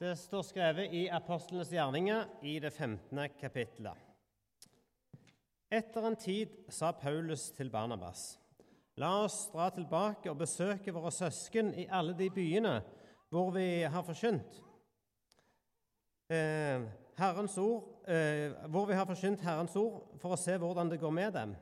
[0.00, 3.18] Det står skrevet i Apostlenes gjerninger i det 15.
[3.36, 3.98] kapittelet.
[5.68, 8.38] Etter en tid sa Paulus til Barnabas.:
[8.96, 12.78] La oss dra tilbake og besøke våre søsken i alle de byene
[13.28, 14.62] hvor vi har forkynt
[16.32, 16.80] eh,
[17.20, 21.12] Herrens ord, eh, hvor vi har forkynt Herrens ord, for å se hvordan det går
[21.12, 21.52] med dem.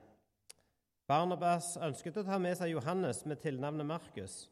[1.10, 4.44] Barnabas ønsket å ta med seg Johannes med tilnavnet Markus,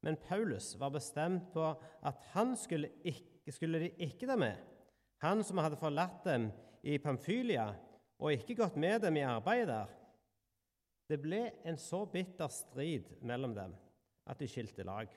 [0.00, 4.56] men Paulus var bestemt på at han skulle ikke skulle de ikke det med,
[5.24, 6.48] han som hadde forlatt dem
[6.84, 7.66] i Pamphylia
[8.20, 9.92] og ikke gått med dem i arbeidet der.
[11.08, 13.74] Det ble en så bitter strid mellom dem
[14.24, 15.10] at de skilte lag.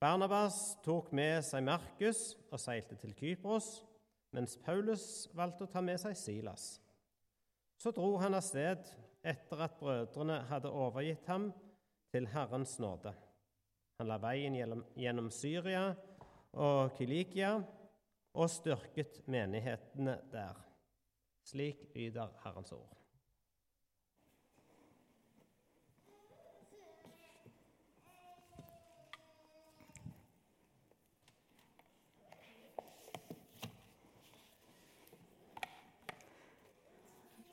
[0.00, 3.82] Barnabas tok med seg Markus og seilte til Kypros,
[4.32, 6.78] mens Paulus valgte å ta med seg Silas.
[7.78, 8.88] Så dro han av sted
[9.26, 11.50] etter at brødrene hadde overgitt ham
[12.14, 13.12] til Herrens nåde.
[13.98, 14.54] Han la veien
[14.96, 15.90] gjennom Syria
[16.52, 17.56] og Kilikia
[18.34, 20.54] og styrket menighetene der.
[21.44, 22.98] Slik lyder Herrens ord.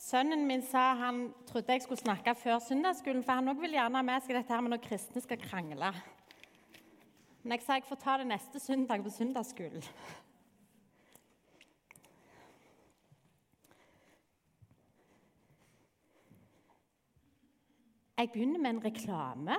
[0.06, 3.98] Sønnen min sa han trodde jeg skulle snakke før søndagsskolen, for han òg vil gjerne
[3.98, 5.90] ha med seg dette her med når kristne skal krangle.
[7.46, 9.84] Men jeg sa jeg får ta det neste søndag på søndagsskolen.
[18.18, 19.58] Jeg begynner med en reklame,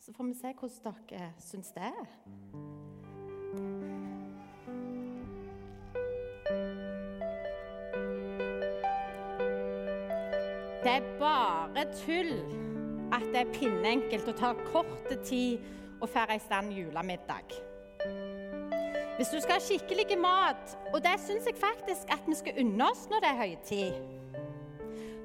[0.00, 2.08] så får vi se hvordan dere syns det er.
[10.82, 12.34] Det er bare tull
[13.14, 15.62] at det er pinnenkelt og tar kort tid
[16.02, 17.54] og får i stand julemiddag.
[19.16, 22.88] Hvis du skal ha skikkelig mat, og det syns jeg faktisk at vi skal unne
[22.90, 23.92] oss når det er høytid,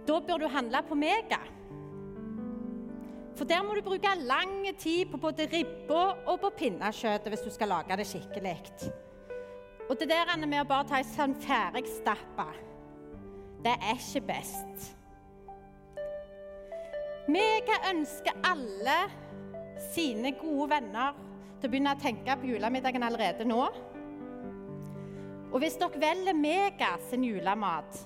[0.08, 1.40] da bør du handle på Mega.
[3.38, 7.52] For der må du bruke lang tid på både ribba og på pinnekjøttet hvis du
[7.54, 8.56] skal lage det skikkelig.
[9.90, 12.48] Og det der med å bare ta ei sånn ferdigstappa,
[13.66, 14.90] det er ikke best.
[17.28, 18.98] Mega ønsker alle
[19.94, 21.18] sine gode venner
[21.58, 23.62] til å begynne å tenke på julemiddagen allerede nå.
[25.48, 28.02] Og hvis dere velger Mega sin julemat,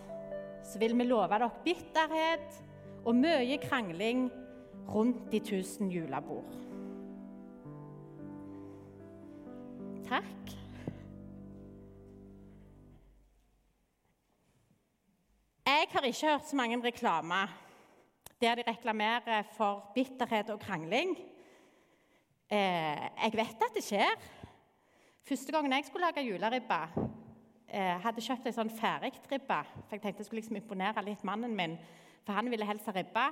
[0.64, 2.62] så vil vi love dere bitterhet
[3.02, 4.28] og mye krangling
[4.92, 6.58] rundt de tusen julebord.
[10.12, 10.56] Takk.
[15.66, 17.52] Jeg har ikke hørt så mange reklamer
[18.42, 21.14] der de reklamerer for bitterhet og krangling.
[22.52, 24.24] Eh, jeg vet at det skjer.
[25.24, 26.80] Første gangen jeg skulle lage juleribbe,
[27.72, 29.60] eh, hadde kjøpt ei sånn ferdigribbe.
[29.86, 31.78] For jeg tenkte jeg skulle liksom imponere litt mannen min,
[32.26, 33.30] for han ville helst ha ribbe.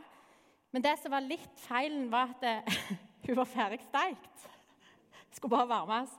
[0.71, 2.77] Men det som var litt feilen, var at det,
[3.27, 4.47] hun var ferdigsteikt.
[5.35, 6.15] Skulle bare varmes.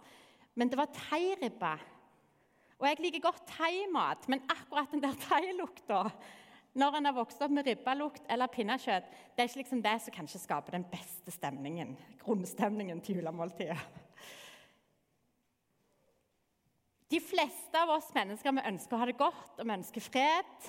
[0.54, 1.72] Men det var thairibbe.
[2.80, 6.04] Og jeg liker godt thaimat, men akkurat den der thailukta
[6.78, 10.14] når en har vokst opp med ribbalukt eller pinnekjøtt, det er ikke liksom det som
[10.14, 13.80] kanskje skaper den beste stemningen, grunnstemningen til julemåltidet.
[17.10, 20.68] De fleste av oss mennesker vi ønsker å ha det godt og vi ønsker fred.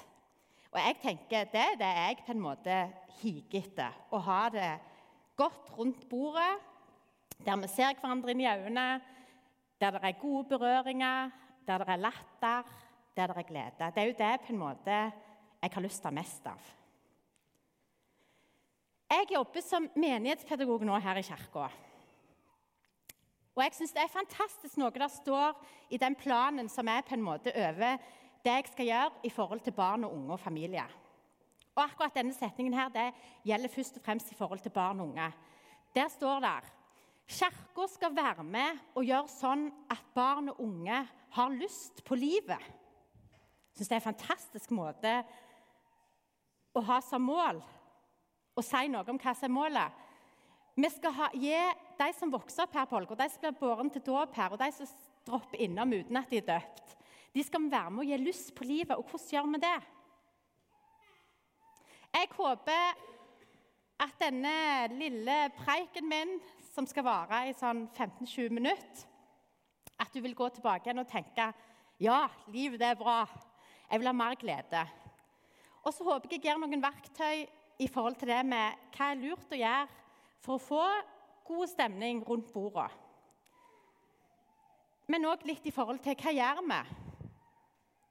[0.71, 2.77] Og jeg tenker det er det jeg på en måte
[3.19, 3.97] higer etter.
[4.09, 4.71] Å ha det
[5.37, 6.55] godt rundt bordet,
[7.45, 8.87] der vi ser hverandre inn i øynene,
[9.81, 11.29] der det er gode berøringer,
[11.67, 12.73] der det er latter,
[13.17, 13.91] der det er glede.
[13.93, 14.97] Det er jo det på en måte
[15.61, 16.69] jeg har lyst til mest av.
[19.11, 21.67] Jeg jobber som menighetspedagog nå her i kirka.
[23.51, 25.57] Og jeg syns det er fantastisk noe der står
[25.91, 27.99] i den planen som er på en måte over
[28.41, 30.85] det jeg skal gjøre i forhold til barn og unge og familie.
[31.75, 33.11] Og akkurat denne setningen her, det
[33.47, 35.27] gjelder først og fremst i forhold til barn og unge.
[35.95, 36.71] Der står det
[37.31, 41.03] Kirka skal være med og gjøre sånn at barn og unge
[41.35, 42.59] har lyst på livet.
[42.59, 45.13] Jeg syns det er en fantastisk måte
[46.73, 47.61] å ha som mål
[48.55, 49.99] å si noe om hva som er målet.
[50.75, 51.55] Vi skal ha, gi
[51.99, 54.61] de som vokser opp her på Olga, de som blir båren til dåp her, og
[54.61, 54.89] de som
[55.27, 56.95] dropper innom uten at de er døpt,
[57.31, 58.97] de skal være med å gi lyst på livet.
[58.97, 59.77] Og hvordan gjør vi det?
[62.11, 63.03] Jeg håper
[64.03, 64.55] at denne
[64.97, 66.33] lille preiken min,
[66.73, 69.05] som skal vare i sånn 15-20 minutter,
[70.01, 71.51] at du vil gå tilbake igjen og tenke
[72.01, 73.21] ja, livet er bra.
[73.85, 74.81] Jeg vil ha mer glede.
[75.81, 77.45] Og så håper jeg jeg gir noen verktøy
[77.81, 79.87] i forhold til det med hva er lurt å gjøre
[80.41, 80.83] for å få
[81.47, 82.91] god stemning rundt bordet.
[85.11, 86.81] men òg litt i forhold til hva gjør vi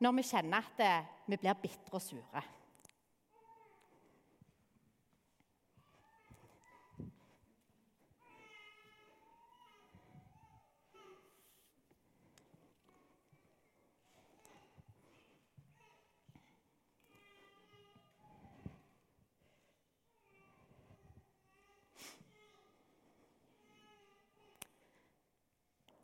[0.05, 0.83] når vi kjenner at
[1.27, 2.43] vi blir bitre og sure.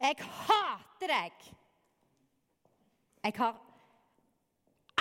[0.06, 1.46] Jeg hater deg.
[3.26, 3.56] Jeg har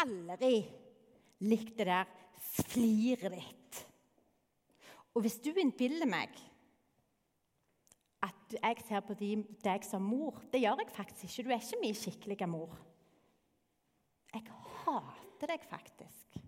[0.02, 0.56] aldri
[1.46, 2.10] likt det der
[2.42, 3.82] fliret ditt.
[5.14, 6.34] Og hvis du innbiller meg
[8.26, 11.46] at jeg ser på deg som mor Det gjør jeg faktisk ikke.
[11.46, 12.74] Du er ikke min skikkelige mor.
[14.34, 14.44] Jeg
[14.82, 16.45] hater deg faktisk.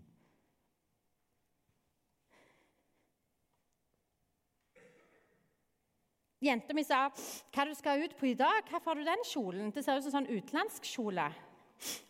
[6.38, 8.62] Jenta mi sa hva du skal ut på i dag.
[8.70, 9.72] Hvorfor har du den kjolen?
[9.74, 11.26] Det ser ut som en sånn utenlandsk kjole.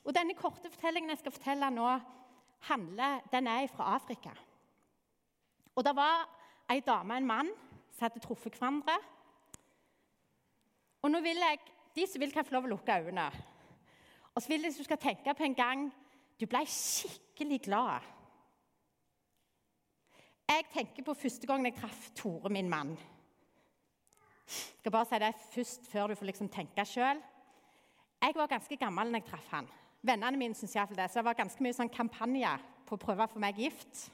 [0.04, 1.88] Og denne korte fortellingen jeg skal fortelle nå,
[2.68, 4.34] handler, den er fra Afrika.
[5.76, 6.26] Og det var
[6.68, 7.50] ei dame og en mann
[7.94, 8.98] som hadde truffet hverandre.
[11.00, 11.60] Og nå vil jeg,
[11.96, 13.24] De som vil, kan få lov å lukke øynene.
[14.34, 15.88] Og så vil jeg at du skal tenke på en gang
[16.38, 18.04] du ble skikkelig glad.
[20.46, 22.92] Jeg tenker på første gang jeg traff Tore, min mann.
[24.48, 27.20] Jeg skal bare si det først, før du får liksom tenke sjøl.
[28.22, 29.68] Jeg var ganske gammel når jeg traff han.
[30.02, 31.10] Vennene mine syntes iallfall det.
[31.10, 32.54] Så det var ganske mye sånn kampanje
[32.88, 34.08] på å prøve å få meg gift.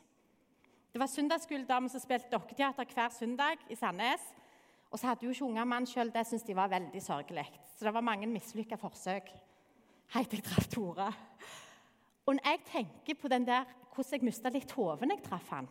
[0.92, 4.22] Det var søndagsskoledamer som spilte dokketeater hver søndag i Sandnes.
[4.90, 6.12] Og så hadde jo ikke unge mann sjøl.
[6.14, 7.46] Det syntes de var veldig sørgelig.
[7.74, 9.32] Så det var mange mislykka forsøk
[10.14, 11.08] til jeg traff Tore.
[12.26, 13.64] Og når jeg tenker på den der,
[13.94, 15.68] hvordan jeg mista litt hodet når jeg traff han,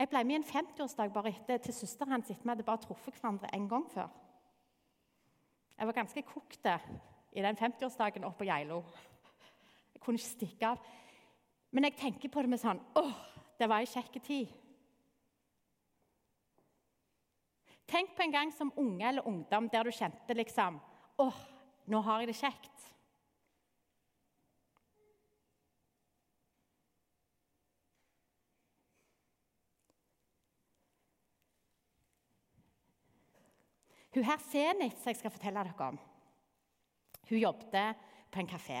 [0.00, 2.80] jeg ble med i en 50-årsdag bare etter til søsteren hans etter vi hadde bare
[2.80, 4.08] truffet hverandre en gang før.
[5.76, 6.68] Jeg var ganske kokt
[7.32, 8.80] i den 50-årsdagen oppe på Geilo.
[9.92, 10.80] Jeg kunne ikke stikke av.
[11.70, 13.12] Men jeg tenker på det med sånn åh,
[13.60, 14.56] det var ei kjekk tid.
[17.90, 20.80] Tenk på en gang som unge eller ungdom der du kjente liksom
[21.20, 21.40] åh,
[21.92, 22.88] nå har jeg det kjekt.
[34.14, 35.98] Hun her Zenit, som jeg skal fortelle dere om,
[37.28, 38.00] hun jobbet
[38.32, 38.80] på en kafé.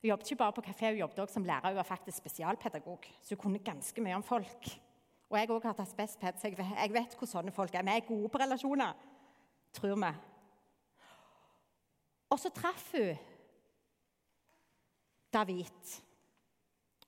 [0.00, 1.68] Hun jobbet ikke bare på kafé, hun jobbet også som lærer.
[1.68, 4.70] Hun var faktisk spesialpedagog, så hun kunne ganske mye om folk.
[5.30, 7.84] Og jeg også har tatt spesped, så jeg vet, hvor sånne folk er.
[7.84, 8.92] Vi er gode på relasjoner,
[9.74, 10.12] tror vi.
[12.30, 13.16] Og så traff hun
[15.32, 15.96] David.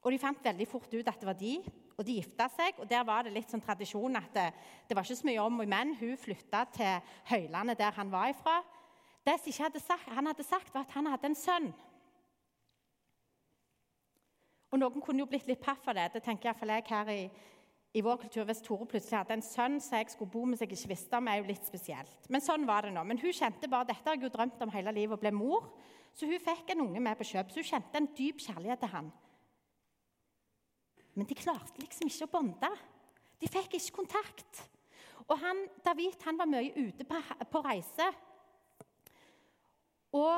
[0.08, 1.58] Og de fant veldig fort ut at det var de,
[1.99, 2.78] og de gifta seg.
[2.81, 4.46] og Der var det litt sånn tradisjon at det,
[4.88, 5.90] det var ikke så mye om men.
[6.00, 8.55] Hun flytta til Høylandet, der han var ifra.
[9.26, 11.69] Det som hadde sagt, han hadde sagt, var at han hadde en sønn.
[14.72, 16.08] Og Noen kunne jo blitt litt paff av det.
[16.16, 17.20] Det tenker iallfall jeg her i,
[17.93, 18.49] i vår kultur.
[18.49, 21.20] Hvis Tore plutselig hadde en sønn som jeg skulle bo med som jeg ikke visste
[21.20, 22.32] om, er jo litt spesielt.
[22.32, 23.04] Men sånn var det nå.
[23.04, 25.69] Men hun kjente bare dette har jeg jo drømt om hele livet, og ble mor.
[26.16, 27.52] Så hun fikk en unge med på kjøp.
[27.52, 29.16] Så hun kjente en dyp kjærlighet til han.
[31.18, 32.70] Men de klarte liksom ikke å bonde.
[33.42, 34.62] De fikk ikke kontakt.
[35.26, 37.18] Og han, David han var mye ute på,
[37.50, 38.06] på reise.
[40.14, 40.37] Og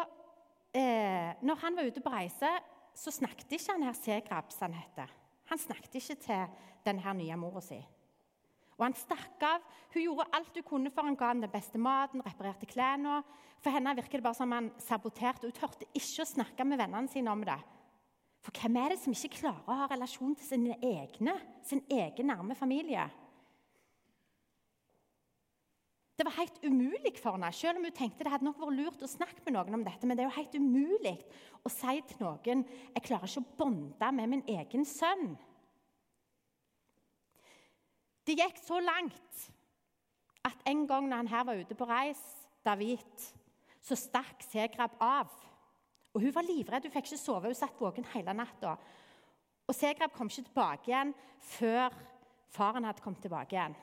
[0.74, 2.50] eh, når han var ute på reise,
[2.96, 5.12] så snakket ikke han her Segrab, som han heter.
[5.52, 7.78] Han snakket ikke til denne nye mora si.
[8.78, 9.64] Og han stakk av.
[9.92, 13.20] Hun gjorde alt hun kunne for han ga ham den beste maten, reparerte klærne.
[13.60, 15.44] For henne virker det bare som han saboterte.
[15.44, 17.58] Hun turte ikke å snakke med vennene sine om det.
[18.40, 21.34] For hvem er det som ikke klarer å ha relasjon til sine egne,
[21.66, 23.04] sin egen nærme familie?
[26.20, 29.04] Det var helt umulig for henne, selv om hun tenkte det hadde nok vært lurt
[29.04, 30.04] å snakke med noen om dette.
[30.04, 31.14] Men det er jo helt umulig
[31.64, 35.30] å si til noen jeg klarer ikke å bonde med min egen sønn.
[38.28, 39.46] Det gikk så langt
[40.44, 42.20] at en gang når han her var ute på reis,
[42.64, 43.24] David,
[43.80, 45.32] så stakk Segrab av.
[46.14, 48.74] Og Hun var livredd, hun fikk ikke sove, hun satt våken hele natta.
[49.70, 51.12] Og Segrab kom ikke tilbake igjen
[51.52, 51.94] før
[52.50, 53.76] faren hadde kommet tilbake igjen.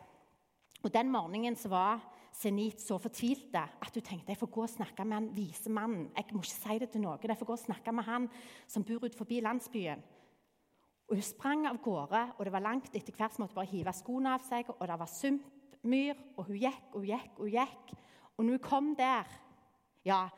[0.84, 2.04] Og Den morgenen så var
[2.38, 6.12] Zenit så fortvilte at hun tenkte jeg får gå og snakke med han vise mannen.
[6.14, 8.28] Jeg må ikke si det til noen, jeg får gå og snakke med han
[8.70, 10.04] som bor ut forbi landsbyen.
[11.08, 12.92] Og Hun sprang av gårde, og det var langt.
[12.94, 14.68] Etter hvert måtte hun bare hive skoene av seg.
[14.70, 17.94] og Det var sumpmyr, og hun gikk og gikk og gikk.
[18.38, 19.26] Og når hun kom der
[20.06, 20.30] Ja,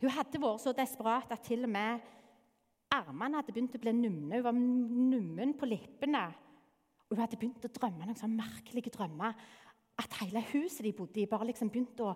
[0.00, 2.04] hun hadde vært så desperat at til og med
[2.90, 4.38] armene hadde begynt å bli numne.
[4.38, 6.22] Hun var nummen på lippene.
[7.06, 9.36] Og hun hadde begynt å drømme noen sånne merkelige drømmer.
[10.00, 12.14] At hele huset de bodde i, bare liksom begynte å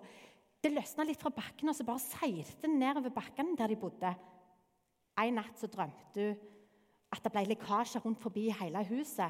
[0.65, 4.09] Det løsna litt fra bakken, og så bare seilte det nedover bakkene der de bodde.
[5.21, 6.39] En natt så drømte hun
[7.13, 9.29] at det ble lekkasjer rundt forbi hele huset.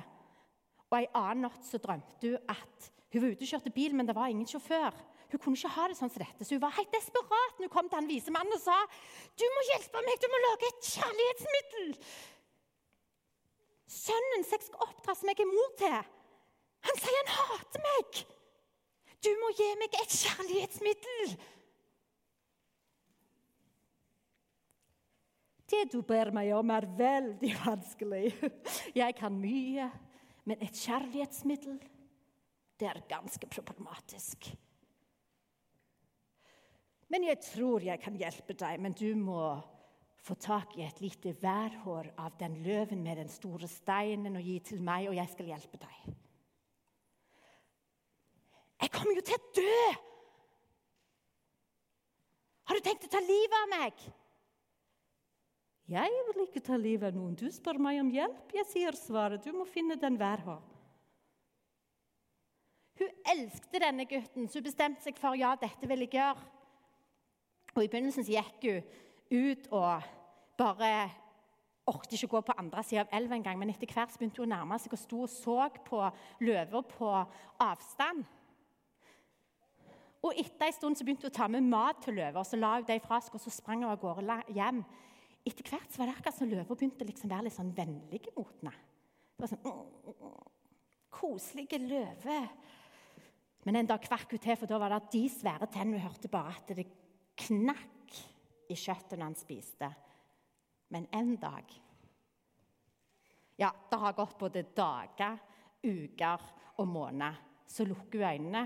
[0.87, 4.07] Og En annen natt så drømte hun at hun var ute og kjørte bil, men
[4.07, 4.95] det var ingen sjåfør.
[5.35, 7.71] Hun kunne ikke ha det sånn som dette, så hun var helt desperat når hun
[7.73, 8.77] kom til han vise mannen og sa
[9.35, 11.89] «Du må hjelpe meg, du må lage et kjærlighetsmiddel!»
[13.91, 15.97] Sønnen som jeg skal oppdra som jeg er mor til,
[16.87, 18.23] han sier han hater meg!
[19.27, 21.37] Du må gi meg et kjærlighetsmiddel!
[25.75, 28.29] Det du ber meg om, er veldig vanskelig.
[29.01, 29.89] Jeg kan mye,
[30.47, 31.81] men et kjærlighetsmiddel,
[32.79, 34.55] det er ganske problematisk.
[37.13, 39.53] Men jeg tror jeg kan hjelpe deg, men du må
[40.25, 44.57] få tak i et lite værhår av den løven med den store steinen og gi
[44.71, 46.15] til meg, og jeg skal hjelpe deg.
[48.81, 49.79] Jeg kommer jo til å dø!
[52.65, 54.05] Har du tenkt å ta livet av meg?
[55.93, 57.35] Jeg vil ikke ta livet av noen.
[57.37, 58.49] Du spør meg om hjelp.
[58.57, 59.43] Jeg sier svaret.
[59.45, 60.63] Du må finne den værhår.
[62.97, 66.54] Hun elsket denne gutten, så hun bestemte seg for ja, dette vil jeg gjøre.
[67.75, 68.83] Og I begynnelsen så gikk hun
[69.35, 70.05] ut og
[70.55, 70.91] bare
[71.85, 73.59] orket ikke å gå på andre sida av elva engang.
[73.59, 76.01] Men etter hvert begynte hun å nærme seg og sto og så på
[76.45, 77.11] løver på
[77.65, 78.23] avstand.
[80.25, 82.57] Og Etter en stund så begynte hun å ta med mat til løver, og så
[82.57, 84.81] la hun det fra seg og så sprang hun av gårde hjem.
[85.45, 88.33] Etter hvert så var det akkurat som løver begynte liksom å være litt sånn vennlige
[88.33, 88.73] mot henne.
[89.35, 90.53] Det var sånn mm, mm, mm,
[91.15, 92.39] Koselige løve.
[93.67, 96.31] Men en dag kvakk hun til, for da var det de svære tennene hun hørte
[96.31, 96.87] bare at det
[97.35, 98.19] knakk
[98.69, 99.89] i kjøttet når han spiste.
[100.93, 101.81] Men en dag
[103.55, 105.37] Ja, det har gått både dager,
[105.79, 106.41] uker
[106.75, 107.37] og måneder.
[107.67, 108.63] Så lukker hun øynene.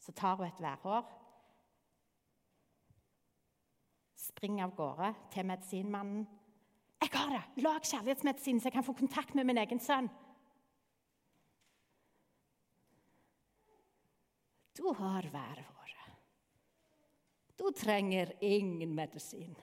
[0.00, 1.04] Så tar hun et værhår
[4.30, 6.26] springer av gårde til medisinmannen.
[7.00, 7.62] 'Jeg har det!
[7.62, 10.10] Lag kjærlighetsmedisin, så jeg kan få kontakt med min egen sønn.'
[14.80, 16.16] Du har værhåret.
[17.56, 19.56] Du trenger ingen medisin.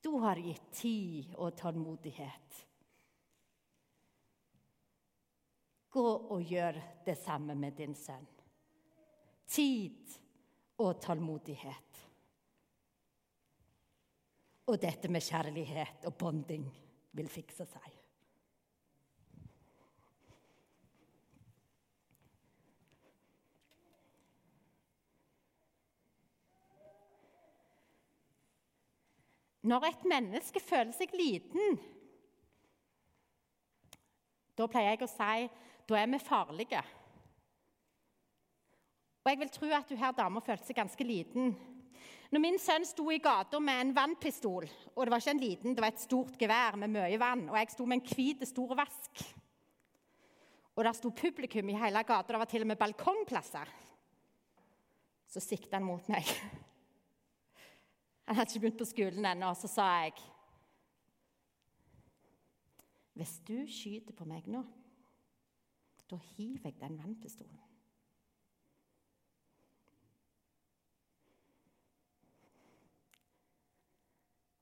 [0.00, 2.66] Du har gitt tid og tålmodighet.
[5.88, 6.04] Gå
[6.36, 8.28] og gjør det samme med din sønn.
[9.46, 10.18] Tid
[10.76, 12.06] og tålmodighet.
[14.68, 16.68] Og dette med kjærlighet og bonding
[17.16, 17.95] vil fikse seg.
[29.66, 31.78] Når et menneske føler seg liten,
[34.56, 35.48] da pleier jeg å si
[35.86, 36.82] da er vi farlige.
[39.22, 41.54] Og jeg vil tro at du her dama følte seg ganske liten.
[42.30, 45.74] Når min sønn sto i gata med en vannpistol, og det var ikke en liten,
[45.74, 48.74] det var et stort gevær med mye vann, og jeg sto med en hvit, stor
[48.78, 49.24] vask
[50.76, 53.70] Og der sto publikum i hele gata, det var til og med balkongplasser
[55.30, 56.26] Så sikta han mot meg.
[58.26, 60.16] Han hadde ikke begynt på skolen ennå, så sa jeg
[63.16, 64.60] Hvis du skyter på meg nå,
[66.10, 67.66] da hiver jeg den vannpistolen.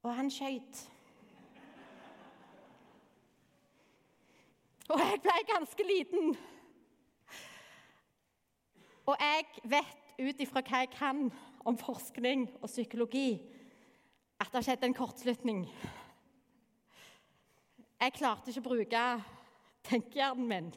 [0.04, 0.90] og han skøyt.
[4.92, 6.34] Og jeg ble ganske liten.
[9.06, 11.30] Og jeg vet ut ifra hva jeg kan
[11.64, 13.40] om forskning og psykologi,
[14.44, 15.60] at det har skjedd en kortslutning.
[18.00, 19.02] Jeg klarte ikke å bruke
[19.88, 20.72] tenkehjernen min.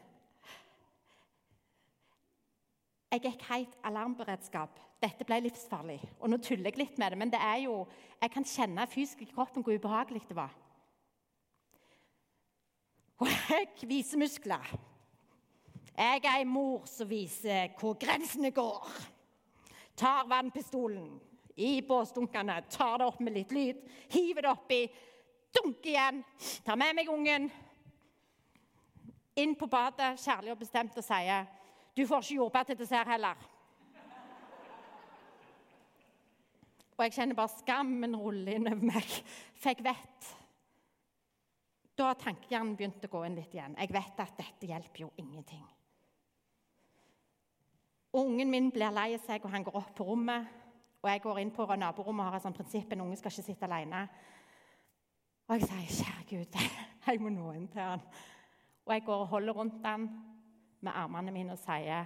[3.12, 6.00] Jeg gikk helt alarmberedskap dette ble livsfarlig.
[6.22, 7.82] Og nå tuller jeg litt med det, men det er jo,
[8.22, 10.56] jeg kan kjenne fysisk i kroppen hvor ubehagelig det var.
[13.22, 14.74] Og jeg viser muskler.
[15.98, 18.90] Jeg er ei mor som viser hvor grensene går.
[19.98, 21.10] Tar vannpistolen
[21.58, 23.80] i båsdunkene, tar det opp med litt lyd,
[24.14, 24.82] hiver det oppi,
[25.58, 26.24] dunker igjen,
[26.66, 27.48] tar med meg ungen
[29.38, 31.48] inn på badet, kjærlig og bestemt, og sier
[31.98, 33.40] du får ikke jordbær til dessert heller.
[36.98, 39.16] Og jeg kjenner bare skammen rulle innover meg.
[39.58, 40.30] For jeg vet
[41.98, 43.74] Da har tankehjernen begynt å gå inn litt igjen.
[43.78, 45.64] Jeg vet at dette hjelper jo ingenting.
[48.14, 50.46] Og Ungen min blir lei seg, og han går opp på rommet.
[51.02, 53.46] Og jeg går inn på naborommet og har et sånt prinsipp en unge skal ikke
[53.46, 54.08] sitte alene.
[55.48, 56.60] Og jeg sier, 'Kjære Gud,
[57.08, 58.08] jeg må nå inn til han.'
[58.86, 60.10] Og jeg går og holder rundt han,
[60.82, 62.06] med armene mine og sier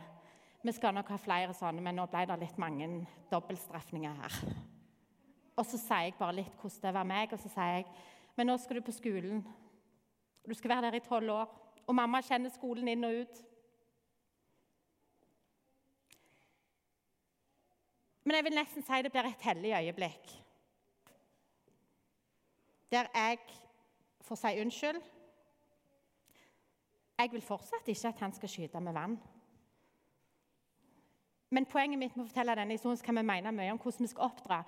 [0.64, 4.34] vi skal nok ha flere sånne, men nå ble det litt mange dobbeltstrafninger her.
[5.58, 7.86] Og så sier jeg bare litt hvordan det var meg, og så sier jeg
[8.38, 9.44] men nå skal du på skolen.
[10.48, 11.50] Du skal være der i tolv år.
[11.88, 13.42] Og mamma kjenner skolen inn og ut.
[18.24, 20.36] Men jeg vil nesten si det blir et hellig øyeblikk.
[22.92, 23.40] Der jeg
[24.22, 25.02] får si unnskyld.
[27.22, 29.20] Jeg vil fortsatt ikke at han skal skyte med vann.
[31.52, 34.12] Men poenget mitt med å fortelle denne historien kan vi mene mye om hvordan vi
[34.12, 34.62] skal oppdra.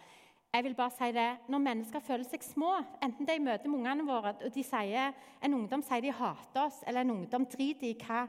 [0.53, 4.05] Jeg vil bare si det, Når mennesker føler seg små, enten de møter med ungene
[4.05, 7.95] våre og de sier, en ungdom sier de hater oss, eller en ungdom driter i
[7.98, 8.27] hva,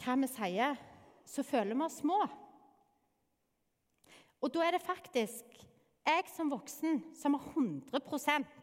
[0.00, 0.78] hva vi sier,
[1.26, 2.22] så føler vi oss små.
[4.40, 5.60] Og da er det faktisk
[6.06, 8.56] jeg som voksen som har 100%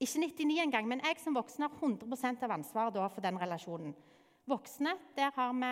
[0.00, 3.94] Ikke 99 engang, men jeg som voksen har 100% av ansvaret for den relasjonen.
[4.46, 5.70] Voksne, der har vi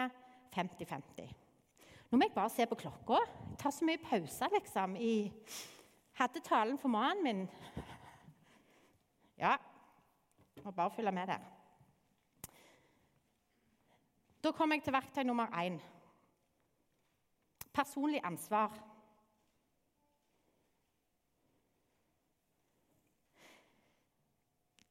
[0.56, 1.34] 50-50.
[2.10, 3.20] Nå må jeg bare se på klokka.
[3.60, 4.96] Ta så mye pauser, liksom.
[4.96, 5.30] i...
[6.14, 7.48] Hadde talen for mannen min
[9.36, 9.56] Ja,
[10.64, 11.38] må bare følge med der.
[14.44, 15.78] Da kommer jeg til verktøy nummer én.
[17.72, 18.93] Personlig ansvar.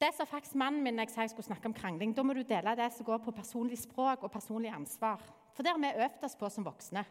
[0.03, 2.11] Det sa faktisk mannen min jeg sa jeg skulle snakke om krangling.
[2.11, 5.21] Da må du dele det som går på personlig språk og personlig ansvar.
[5.55, 7.05] For det har vi øvd oss på som voksne.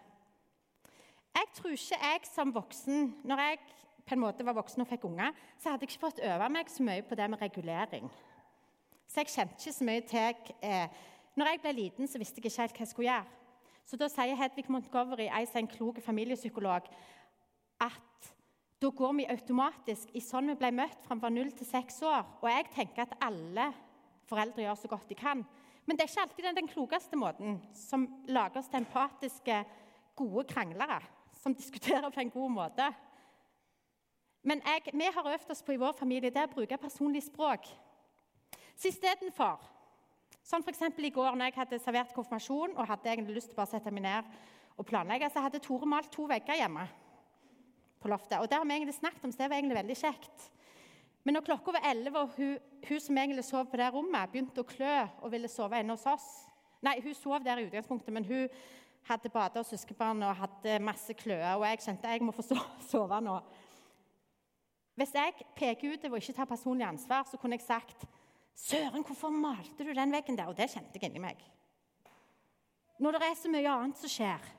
[1.32, 3.58] Jeg tror ikke jeg som voksen, når jeg
[4.04, 6.68] på en måte var voksen og fikk unger, så hadde jeg ikke fått øve meg
[6.68, 8.12] så mye på det med regulering.
[9.08, 11.00] Så jeg kjente ikke så mye til eh,
[11.36, 13.40] Når jeg ble liten, så visste jeg ikke helt hva jeg skulle gjøre.
[13.88, 16.92] Så da sier Hedvig Montgomery, en klok familiepsykolog,
[18.82, 22.24] da går vi automatisk i sånn vi ble møtt fra vi 0 til 6 år.
[22.42, 23.68] Og jeg tenker at alle
[24.26, 25.44] foreldre gjør så godt de kan.
[25.86, 29.62] Men det er ikke alltid den, den klokeste måten som lager oss til empatiske,
[30.18, 30.98] gode kranglere
[31.42, 32.88] som diskuterer på en god måte.
[34.42, 37.68] Men jeg, vi har øvd oss på i vår familie det å bruke personlig språk.
[38.74, 39.70] Så istedenfor
[40.42, 40.80] Sånn f.eks.
[40.98, 44.02] i går når jeg hadde servert konfirmasjon og hadde egentlig lyst til å sette meg
[44.02, 44.32] ned
[44.74, 46.88] og planlegge, så hadde Tore malt to vegger hjemme
[48.02, 48.40] på loftet.
[48.40, 50.46] Og det har vi egentlig snakket om, så det var egentlig veldig kjekt.
[51.22, 52.54] Men når klokka var 11 og hun,
[52.88, 56.08] hun, som egentlig sov på det rommet, begynte å klø og ville sove inne hos
[56.10, 56.30] oss
[56.82, 58.48] Nei, hun sov der i utgangspunktet, men hun
[59.06, 62.42] hadde bada og søskenbarn og hadde masse kløe, og jeg kjente jeg må få
[62.90, 63.36] sove nå.
[64.98, 68.02] Hvis jeg peker utover og ikke tar personlig ansvar, så kunne jeg sagt
[68.58, 70.50] Søren, hvorfor malte du den veggen der?
[70.50, 71.38] Og det kjente jeg inni meg.
[73.00, 74.50] Når det er så mye annet som skjer,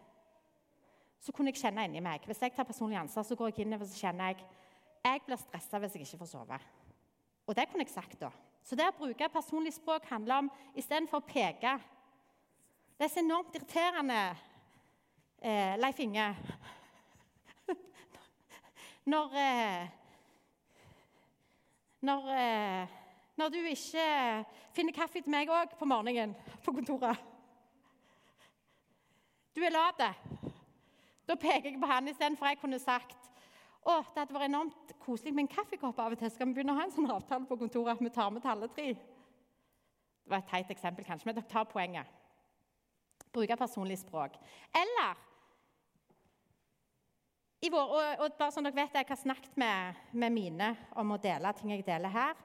[1.24, 2.26] så kunne jeg kjenne inni meg.
[2.28, 4.44] Hvis jeg tar personlig ansvar, så går jeg innover så kjenner jeg
[5.04, 6.58] jeg blir stressa hvis jeg ikke får sove.
[7.48, 8.30] Og det kunne jeg sagt da.
[8.64, 11.74] Så det å bruke personlig språk handler om istedenfor å peke
[12.94, 14.20] Det er så enormt irriterende,
[15.42, 16.30] eh, Leif Inge
[19.12, 19.92] Når eh,
[22.04, 22.88] når, eh,
[23.40, 24.08] når, du ikke
[24.76, 27.16] finner kaffe til meg òg på morgenen på kontoret.
[29.56, 30.04] Du er lat.
[31.28, 33.30] Da peker jeg på han istedenfor jeg kunne sagt
[33.84, 36.32] å, det hadde vært enormt koselig med en kaffekopp av og til.
[36.32, 38.54] Skal vi begynne å ha en sånn avtale på kontoret at vi tar med til
[38.54, 38.94] alle tre?
[40.24, 42.08] Det var et teit eksempel, kanskje, men dere tar poenget.
[43.36, 44.38] Bruke personlig språk.
[44.72, 45.20] Eller
[47.72, 51.20] vår, og, og, bare sånn dere vet, Jeg har snakket med, med, mine om å
[51.20, 52.40] dele ting jeg deler her.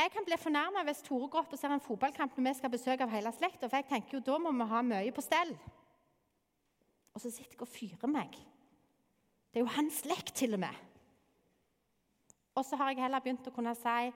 [0.00, 2.70] Jeg kan bli fornærma hvis Tore går opp og ser en fotballkamp når vi skal
[2.70, 3.68] ha besøk av hele slekta.
[3.68, 5.52] For jeg tenker jo da må vi ha mye på stell.
[7.14, 8.36] Og så sitter jeg og fyrer meg.
[9.50, 10.86] Det er jo hans slekt, til og med.
[12.54, 14.10] Og så har jeg heller begynt å kunne si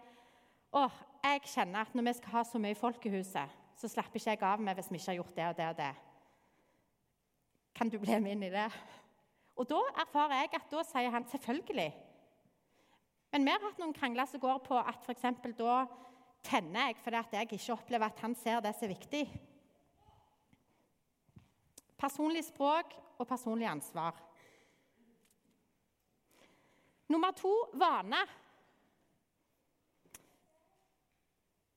[0.75, 4.21] åh, jeg kjenner at når vi skal ha så mye folk i huset, så slapper
[4.21, 5.93] ikke jeg av meg hvis vi ikke har gjort det og det og det.
[7.75, 8.69] Kan du bli med inn i det?
[9.59, 11.91] Og da erfarer jeg at da sier han selvfølgelig.
[13.35, 15.25] Men vi har hatt noen krangler som går på at f.eks.
[15.59, 15.79] da
[16.45, 19.25] tenner jeg fordi jeg ikke opplever at han ser det som er viktig.
[22.05, 24.19] Personlig språk og personlig ansvar.
[27.09, 28.21] Nummer to vane.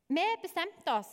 [0.08, 1.10] Vi bestemte oss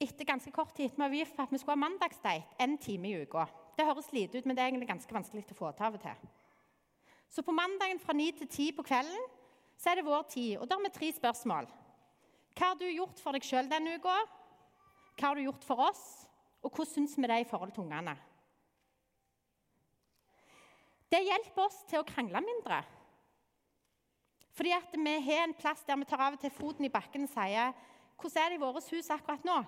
[0.00, 3.44] etter ganske kort tid med for at vi skulle ha mandagsdate en time i uka.
[3.76, 6.02] Det høres lite ut, men det er egentlig ganske vanskelig å få til av og
[6.02, 6.30] til.
[7.28, 9.28] Så på mandagen fra ni til ti på kvelden
[9.78, 11.68] så er det vår tid, og da har vi tre spørsmål.
[12.56, 14.16] Hva har du gjort for deg sjøl denne uka?
[15.18, 16.02] Hva har du gjort for oss?
[16.64, 18.16] Og hvordan syns vi det er i forhold til ungene?
[21.08, 22.82] Det hjelper oss til å krangle mindre.
[24.58, 27.28] Fordi at vi har en plass der vi tar av og til foten i bakken
[27.28, 27.72] og sier
[28.18, 29.58] hvordan er det i vårt hus akkurat nå?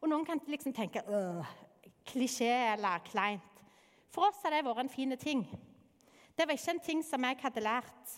[0.00, 1.02] Og noen kan liksom tenke
[2.08, 3.60] klisjé eller kleint.
[4.12, 5.44] For oss har det vært en fin ting.
[6.32, 8.16] Det var ikke en ting som jeg hadde lært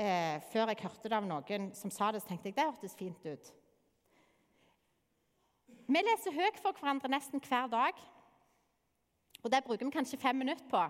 [0.00, 2.24] eh, før jeg hørte det av noen som sa det.
[2.24, 3.52] Så tenkte jeg det hørtes fint ut.
[5.84, 8.04] Vi leser høyt for hverandre nesten hver dag.
[9.44, 10.80] Og det bruker vi kanskje fem minutter på.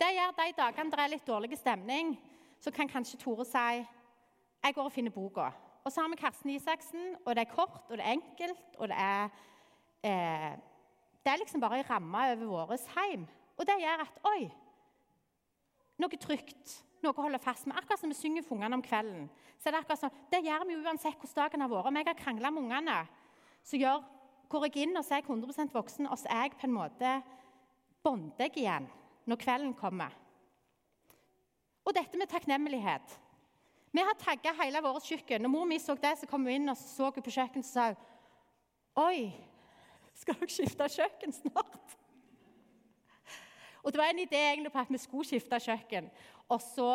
[0.00, 2.14] Det gjør de dagene det er litt dårlig stemning,
[2.60, 3.82] så kan kanskje Tore si
[4.60, 5.50] jeg går og finner boka.
[5.84, 8.88] Og så har vi Karsten Isaksen, og det er kort, og det er enkelt, og
[8.88, 9.28] det er
[10.04, 10.52] eh,
[11.24, 13.26] Det er liksom bare ei ramme over vårt heim.
[13.58, 14.48] Og det gjør at Oi!
[16.00, 16.78] Noe trygt.
[17.02, 17.76] Noe å holde fast med.
[17.76, 19.28] Akkurat som vi synger for ungene om kvelden.
[19.58, 21.90] Så er Det akkurat sånn, det gjør vi uansett hvordan dagen har vært.
[21.90, 22.96] Om jeg har krangla med ungene,
[23.62, 24.00] så gjør,
[24.48, 26.76] går jeg inn og så er jeg 100 voksen, og så er jeg på en
[26.78, 27.12] måte
[28.00, 28.88] båndeg igjen
[29.26, 30.14] når kvelden kommer.
[31.84, 33.18] Og dette med takknemlighet.
[33.90, 35.42] Vi har tagga hele vårt kjøkken.
[35.42, 37.88] Når mor mi så det, så kom hun inn og så på kjøkkenet og sa
[39.00, 39.30] Oi,
[40.18, 41.96] skal dere skifte kjøkken snart?
[43.82, 46.10] Og Det var en idé egentlig på at vi skulle skifte kjøkken.
[46.48, 46.90] Og så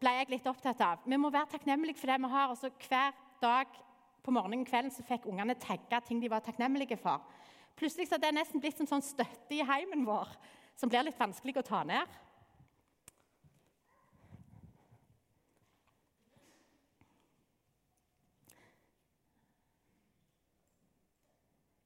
[0.00, 2.50] ble jeg litt opptatt av vi må være takknemlige for det vi har.
[2.50, 3.80] Og så Hver dag
[4.24, 7.22] på morgenen og kvelden så fikk ungene tagge ting de var takknemlige for.
[7.74, 10.30] Plutselig så er det nesten blitt en sånn støtte i heimen vår
[10.78, 12.20] som blir litt vanskelig å ta ned.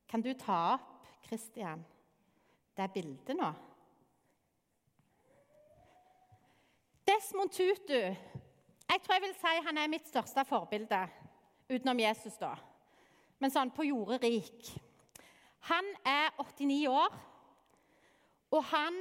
[0.09, 1.83] Kan du ta opp, Kristian,
[2.77, 3.51] det bildet nå?
[7.09, 8.01] Desmond Tutu
[8.89, 10.99] jeg tror jeg vil si han er mitt største forbilde,
[11.69, 12.55] utenom Jesus, da.
[13.39, 14.71] Men sånn på jordet rik.
[15.67, 17.15] Han er 89 år,
[18.51, 18.97] og han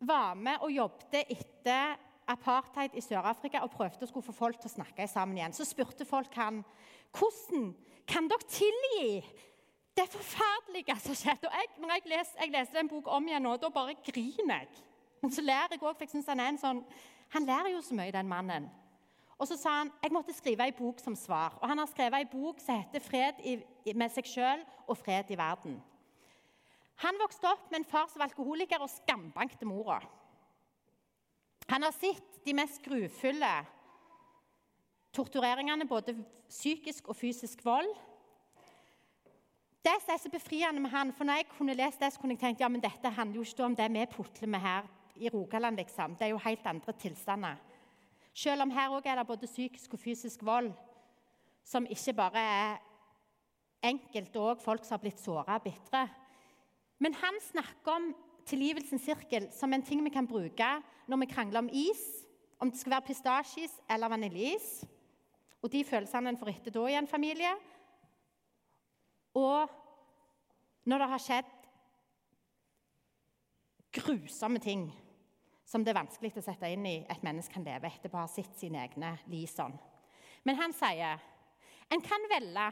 [0.00, 1.96] var med og jobbet etter
[2.30, 5.54] apartheid i Sør-Afrika og prøvde å få folk til å snakke sammen igjen.
[5.56, 6.62] Så spurte folk han
[7.16, 7.72] hvordan
[8.10, 9.22] kan dere tilgi
[9.98, 11.48] det forferdelige som skjedde.
[11.48, 14.62] Og jeg, når jeg, les, jeg leser den boka om igjen nå, da bare griner
[14.62, 14.84] jeg.
[15.20, 16.84] Men så lærer jeg òg, for jeg syns han er en sånn
[17.30, 18.64] Han lærer jo så mye, den mannen.
[19.40, 21.56] Og så sa han jeg måtte skrive ei bok som svar.
[21.62, 23.40] Og han har skrevet ei bok som heter 'Fred
[23.96, 25.80] med seg sjøl og fred i verden'.
[27.00, 30.00] Han vokste opp med en far som var alkoholiker og skambankte mora.
[31.70, 33.66] Han har sett de mest grufulle
[35.12, 36.14] tortureringene, både
[36.48, 37.88] psykisk og fysisk vold.
[39.80, 42.36] Det som er så befriende med han, for når jeg kunne lest det, så kunne
[42.36, 44.82] jeg tenkt ja, men dette handler jo ikke om det vi putler med her
[45.16, 45.76] i Rogaland.
[45.76, 46.16] liksom.
[46.16, 47.56] Det er jo helt andre tilstander.
[48.34, 50.70] Selv om her òg er det både psykisk og fysisk vold,
[51.64, 52.78] som ikke bare er
[53.82, 56.06] enkelt, og folk som har blitt såra og bitre.
[57.00, 58.10] Men han snakker om
[58.48, 60.68] tilgivelsens sirkel som en ting vi kan bruke
[61.08, 62.02] når vi krangler om is,
[62.60, 64.84] om det skal være pistasjeis eller vaniljeis.
[65.62, 67.52] Og de følelsene en får etter da i en familie.
[69.36, 69.70] Og
[70.88, 71.56] når det har skjedd
[74.00, 74.88] grusomme ting
[75.70, 78.30] som det er vanskelig å sette inn i et menneske kan leve etterpå å ha
[78.30, 79.76] sett sine egne liv sånn.
[80.42, 81.20] Men han sier
[81.90, 82.66] en kan velge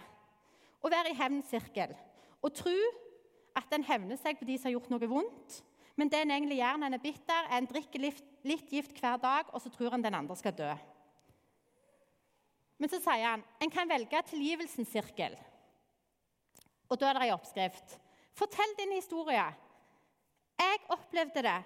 [0.83, 1.95] å være i hevnsirkel
[2.43, 2.75] og tro
[3.59, 5.61] at en hevner seg på de som har gjort noe vondt.
[5.99, 8.05] Men det en egentlig gjør når en er bitter, er en drikker
[8.47, 10.69] litt gift hver dag, og så tror en den andre skal dø.
[12.79, 15.35] Men så sier han en kan velge tilgivelsens sirkel.
[16.89, 17.99] Og da er det ei oppskrift.
[18.39, 19.43] Fortell din historie.
[20.59, 21.59] Jeg opplevde det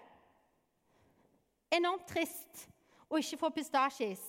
[1.73, 2.67] enormt trist
[3.09, 4.23] å ikke få pistasjeis.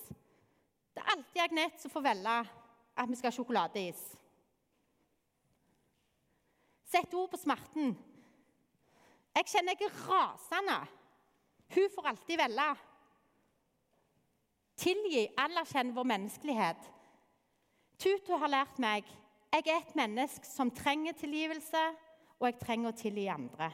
[0.93, 2.35] Det er alltid Agnete som får velge
[2.93, 4.01] at vi skal ha sjokoladeis.
[6.93, 7.95] Sett ord på smerten.
[9.33, 10.77] Jeg kjenner jeg er rasende.
[11.73, 12.69] Hun får alltid velge.
[14.83, 16.89] Tilgi, anerkjenn vår menneskelighet.
[18.01, 19.09] Tutu har lært meg
[19.53, 21.81] jeg er et menneske som trenger tilgivelse,
[22.39, 23.67] og jeg trenger å tilgi andre.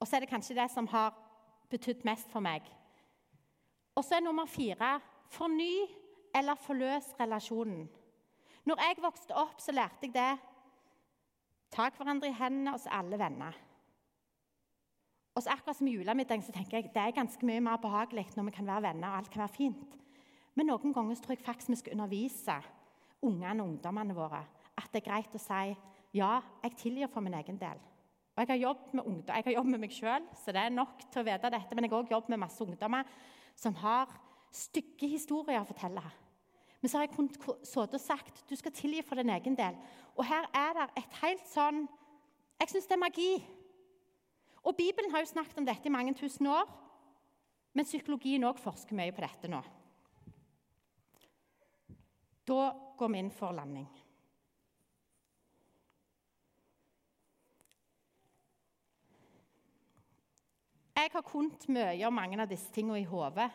[0.00, 1.12] Og så er det kanskje det som har
[1.70, 2.66] betydd mest for meg.
[3.96, 4.96] Og så er nummer fire
[5.32, 5.86] forny
[6.36, 7.86] eller forløs relasjonen.
[8.66, 10.32] Når jeg vokste opp, så lærte jeg det.
[11.72, 13.56] Ta hverandre i hendene, er alle venner.
[15.36, 18.30] Og så akkurat som i julemiddagen så tenker jeg det er ganske mye mer behagelig
[18.36, 19.98] når vi kan være venner og alt kan være fint.
[20.56, 22.56] Men noen ganger tror jeg faktisk vi skal undervise
[23.20, 24.40] ungene og ungdommene våre
[24.76, 25.74] at det er greit å si
[26.16, 27.80] ja, jeg tilgir for min egen del.
[28.36, 30.72] Og Jeg har jobbet med, ungdom, jeg har jobbet med meg sjøl, så det er
[30.74, 31.74] nok til å vite dette.
[31.74, 33.12] Men jeg har også jobbet med masse ungdommer
[33.56, 34.12] som har
[34.52, 36.02] stygge historier å fortelle.
[36.80, 39.78] Men så har jeg kunnet sittet og sagt du skal tilgi for din egen del.
[40.20, 41.86] Og her er det et helt sånn
[42.60, 43.32] Jeg syns det er magi.
[44.64, 46.68] Og Bibelen har jo snakket om dette i mange tusen år.
[47.76, 49.60] Men psykologien òg forsker mye på dette nå.
[52.48, 52.60] Da
[52.96, 53.88] går vi inn for landing.
[60.96, 63.50] Jeg har kunnet mye om mange av disse tingene i hodet.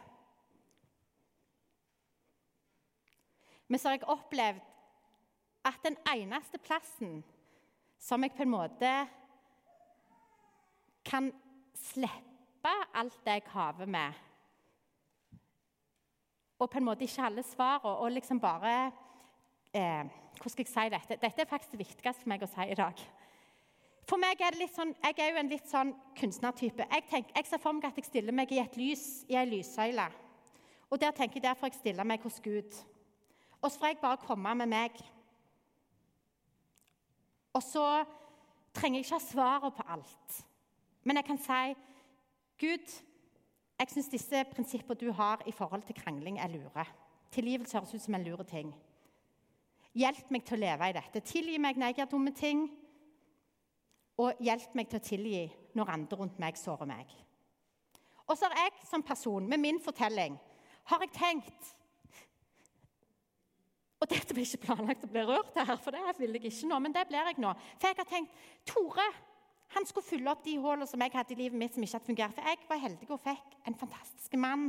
[3.68, 4.62] Men så har jeg opplevd
[5.66, 7.22] at den eneste plassen
[8.02, 8.92] som jeg på en måte
[11.06, 11.32] kan
[11.78, 14.14] slippe alt det jeg haver med,
[16.62, 18.92] og på en måte ikke alle svarene, og liksom bare
[19.74, 20.06] eh,
[20.42, 21.18] Hvordan skal jeg si dette?
[21.22, 23.02] Dette er faktisk det viktigste for meg å si i dag.
[24.12, 26.84] For meg er det litt sånn, Jeg er jo en litt sånn kunstnertype.
[26.84, 29.45] Jeg, tenker, jeg ser for meg at jeg stiller meg i et lys, i ei
[29.47, 30.10] lyssøyle.
[30.91, 32.76] Og der tenker jeg derfor jeg stiller meg hos Gud.
[33.62, 35.00] Og så får jeg bare komme med meg.
[37.56, 37.86] Og så
[38.76, 40.41] trenger jeg ikke ha svaret på alt.
[41.08, 41.62] Men jeg kan si
[42.60, 43.00] Gud,
[43.80, 46.84] jeg syns disse prinsippene du har i forhold til krangling, er lure.
[47.32, 48.76] Tilgivelse høres ut som en lure ting.
[49.95, 51.24] Hjelp meg til å leve i dette.
[51.24, 52.67] Tilgi meg når jeg gjør dumme ting.
[54.19, 55.43] Og hjelp meg til å tilgi
[55.78, 57.12] når andre rundt meg sårer meg.
[58.28, 60.38] Og så har jeg som person, med min fortelling,
[60.89, 61.76] har jeg tenkt
[64.02, 66.80] Og dette blir ikke planlagt å bli rørt her, for det vil jeg ikke nå,
[66.82, 67.52] men det blir jeg nå.
[67.78, 69.06] For jeg har tenkt Tore
[69.71, 72.10] han skulle fylle opp de hullene som jeg hadde i livet mitt som ikke hadde
[72.10, 72.34] fungert.
[72.36, 74.65] For jeg var heldig og fikk en fantastisk mann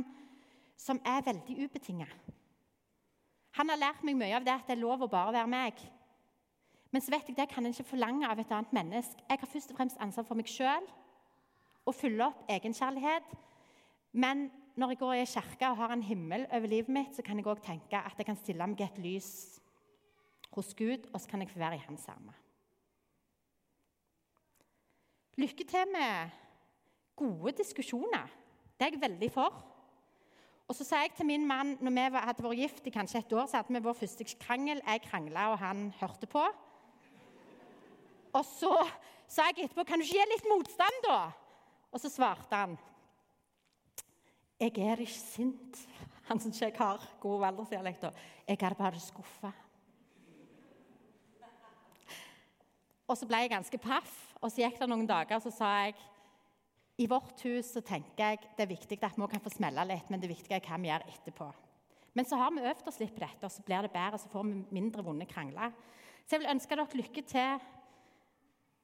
[0.79, 2.13] som er veldig ubetinget.
[3.59, 5.81] Han har lært meg mye av det at det er lov å bare være meg.
[6.93, 9.23] Men så vet jeg det kan jeg ikke forlange av et annet menneske.
[9.25, 10.85] Jeg har først og fremst ansvar for meg sjøl
[11.89, 13.33] og fylle opp egenkjærlighet.
[14.13, 14.45] Men
[14.77, 17.49] når jeg går i kirka og har en himmel over livet mitt, så kan jeg
[17.49, 19.31] òg tenke at jeg kan stille meg et lys
[20.53, 22.37] hos Gud, og så kan jeg få være i hans armer.
[25.41, 26.33] Lykke til med
[27.17, 28.29] gode diskusjoner.
[28.77, 29.63] Det er jeg veldig for.
[30.69, 33.33] Og så sa jeg til min mann, når vi hadde vært gift i kanskje et
[33.33, 34.81] år, så hadde vi vår første krangel.
[34.85, 36.45] Jeg krangla, og han hørte på.
[38.33, 38.71] Og så
[39.29, 41.19] sa jeg etterpå kan du ikke gi litt motstand, da?
[41.93, 42.77] Og så svarte han
[44.61, 45.83] Jeg er ikke sint.
[46.29, 48.05] Han som ikke jeg har god valdresdialekt.
[48.47, 49.51] Jeg er bare skuffa.
[53.03, 55.97] Og så ble jeg ganske paff, og så gikk det noen dager, så sa jeg
[57.03, 60.07] i vårt hus så tenker jeg det er viktig at vi kan få smelle litt,
[60.13, 61.49] men det viktige er hva vi gjør etterpå.
[62.13, 64.31] Men så har vi øvd oss litt på dette, og så blir det bedre, så
[64.31, 65.73] får vi mindre vonde krangler.
[66.23, 67.63] Så jeg vil ønske dere lykke til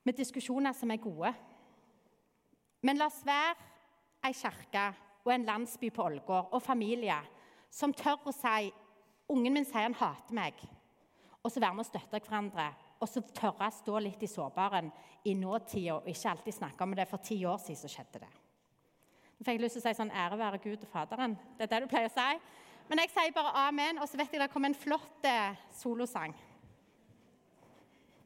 [0.08, 1.32] med diskusjoner som er gode.
[2.86, 3.56] Men la oss være
[4.28, 4.86] ei kirke
[5.26, 7.18] og en landsby på Ålgård og familie
[7.72, 8.72] som tør å si
[9.30, 10.56] ungen min sier han hater meg,
[11.44, 12.70] og så være med å støtte hverandre.
[13.00, 14.90] Og så tørre å stå litt i sårbaren
[15.30, 17.06] i nåtida og ikke alltid snakke om det.
[17.08, 18.32] For ti år siden så skjedde det.
[19.38, 21.38] Nå fikk jeg lyst til å si sånn ære være Gud og Faderen.
[21.56, 22.28] Det er det du pleier å si.
[22.90, 26.36] Men jeg sier bare amen, og så vet jeg det kommer en flott eh, solosang.